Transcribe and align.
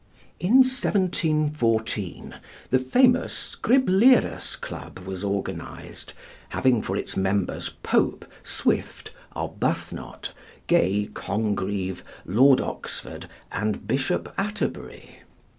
In 0.39 0.63
1714 0.63 2.33
the 2.71 2.79
famous 2.79 3.33
Scriblerus 3.33 4.55
Club 4.59 4.97
was 4.97 5.23
organized, 5.23 6.13
having 6.49 6.81
for 6.81 6.97
its 6.97 7.15
members 7.15 7.69
Pope, 7.83 8.25
Swift, 8.41 9.11
Arbuthnot, 9.35 10.31
Gay, 10.65 11.07
Congreve, 11.13 12.03
Lord 12.25 12.59
Oxford, 12.61 13.29
and 13.51 13.85
Bishop 13.87 14.33
Atterbury. 14.39 15.19